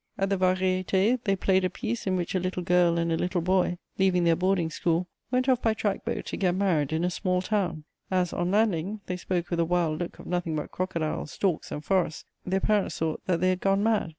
At 0.17 0.31
the 0.31 0.35
Variétés, 0.37 1.23
they 1.25 1.35
played 1.35 1.63
a 1.63 1.69
piece 1.69 2.07
in 2.07 2.15
which 2.15 2.33
a 2.33 2.39
little 2.39 2.63
girl 2.63 2.97
and 2.97 3.11
a 3.11 3.17
little 3.17 3.39
boy, 3.39 3.77
leaving 3.99 4.23
their 4.23 4.35
boarding 4.35 4.71
school, 4.71 5.07
went 5.29 5.47
off 5.47 5.61
by 5.61 5.75
track 5.75 6.03
boat 6.03 6.25
to 6.25 6.37
get 6.37 6.55
married 6.55 6.91
in 6.91 7.03
a 7.03 7.11
small 7.11 7.39
town; 7.39 7.83
as, 8.09 8.33
on 8.33 8.49
landing, 8.49 9.01
they 9.05 9.15
spoke 9.15 9.51
with 9.51 9.59
a 9.59 9.63
wild 9.63 9.99
look 9.99 10.17
of 10.17 10.25
nothing 10.25 10.55
but 10.55 10.71
crocodiles, 10.71 11.29
storks 11.33 11.71
and 11.71 11.85
forests, 11.85 12.25
their 12.43 12.59
parents 12.59 12.97
thought 12.97 13.23
that 13.27 13.41
they 13.41 13.49
had 13.51 13.61
gone 13.61 13.83
mad. 13.83 14.09